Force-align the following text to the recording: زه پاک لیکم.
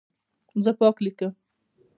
زه 0.63 0.71
پاک 0.79 0.95
لیکم. 1.05 1.33